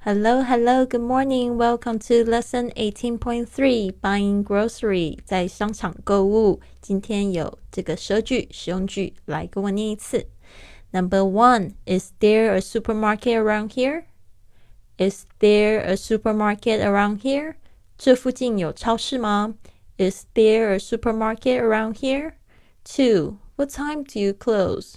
[0.00, 1.56] Hello, hello, good morning.
[1.56, 3.90] Welcome to lesson eighteen point three.
[4.02, 6.60] Buying grocery，在商场购物。
[6.82, 10.26] 今天有这个舌句、实用句，来跟我念一次。
[10.92, 14.04] Number one, is there a supermarket around here?
[14.98, 17.54] Is there a supermarket around here?
[17.96, 19.54] 这附近有超市吗？
[19.96, 22.34] Is there a supermarket around here?
[22.84, 24.96] Two, what time do you close?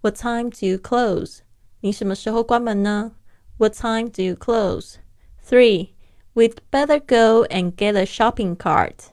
[0.00, 1.40] What time do you close?
[1.80, 3.12] 你什么时候关门呢
[3.58, 4.98] ？what time do you close?
[5.42, 5.94] 3.
[6.34, 9.12] We'd better go and get a shopping cart.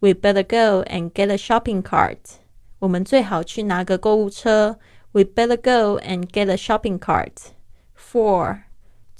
[0.00, 2.40] We'd better go and get a shopping cart.
[2.80, 4.78] 我们最好去拿个购物车。
[5.12, 7.52] We'd better go and get a shopping cart.
[7.94, 8.64] 4.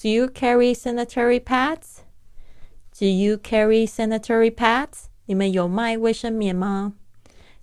[0.03, 2.03] Do you carry sanitary pads?
[2.99, 5.05] Do you carry sanitary pads?
[5.27, 6.95] 你们有卖卫生棉吗?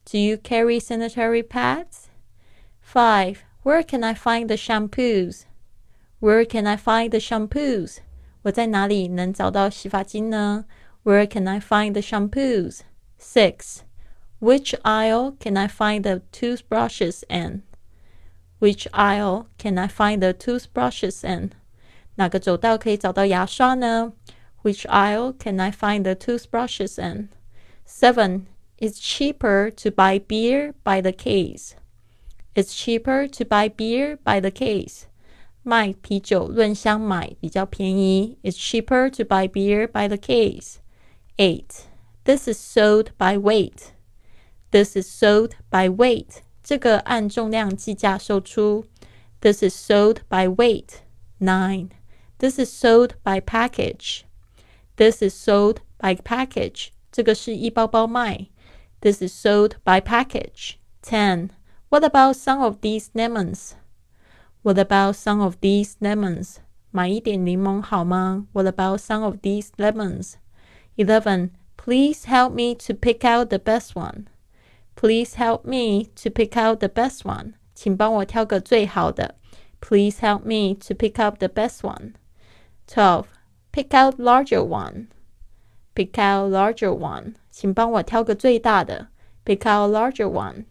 [0.06, 2.08] Do you carry sanitary pads?
[2.82, 3.38] 5.
[3.64, 5.44] Where can I find the shampoos?
[6.24, 7.98] Where can I find the shampoos?
[8.44, 10.66] 我在哪里能找到洗发精呢？
[11.04, 12.82] Where can I find the shampoos?
[13.20, 13.84] Six.
[14.40, 17.64] Which aisle can I find the toothbrushes in?
[18.60, 21.52] Which aisle can I find the toothbrushes in?
[22.16, 24.14] 哪个走道可以找到牙刷呢？
[24.64, 27.30] Which aisle can I find the toothbrushes in?
[27.86, 28.48] Seven.
[28.78, 31.72] It's cheaper to buy beer by the case.
[32.56, 35.04] It's cheaper to buy beer by the case.
[35.64, 38.38] 卖啤酒论箱买比较便宜。
[38.44, 40.76] It's cheaper to buy beer by the case.
[41.38, 41.86] Eight.
[42.24, 43.92] This is sold by weight.
[44.72, 46.42] This is sold by weight.
[46.64, 48.86] 这个按重量计价售出。
[49.42, 51.02] This is sold by weight.
[51.40, 51.90] Nine.
[52.38, 54.22] This is sold by package.
[54.98, 56.90] This is sold by package.
[57.12, 58.48] 这个是一包包卖。
[59.02, 60.74] This is sold by package.
[61.02, 61.50] Ten.
[61.90, 63.72] What about some of these lemons?
[64.64, 66.58] What about some of these lemons?
[66.92, 68.48] 买一点柠檬好吗？
[68.54, 70.34] What about some of these lemons?
[70.96, 71.52] Eleven.
[71.78, 74.26] Please help me to pick out the best one.
[74.96, 77.54] Please help me to pick out the best one.
[77.74, 79.36] 请帮我挑个最好的。
[79.80, 82.16] Please help me to pick out the best one.
[82.86, 83.28] Twelve.
[83.72, 85.08] Pick out larger one.
[85.96, 87.36] Pick out larger one.
[87.50, 89.08] 请帮我挑个最大的。
[89.46, 90.66] Pick out larger one.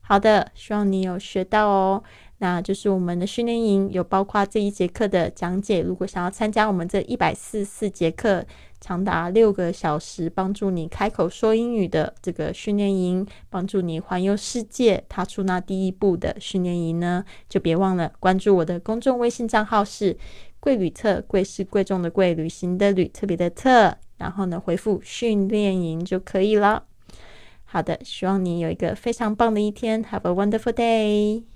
[0.00, 2.02] 好的，希望你有学到哦。
[2.43, 5.79] 那就是我们的训练营，有包括这一节课的讲解。
[5.81, 8.45] 如果想要参加我们这一百四十四节课，
[8.81, 20.17] 长达六个小时，帮助你开口说英语的这个训练营，帮助你环游世界，踏出那第一步的训练营呢，就别忘了关注我的公众微信账号是
[20.59, 26.83] 贵旅特，贵是贵重的贵，旅行的旅，特别的特，然后呢回复训练营就可以了。
[27.63, 31.52] 好的，希望你有一个非常棒的一天，Have a wonderful day。